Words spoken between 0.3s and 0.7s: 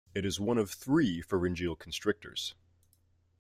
one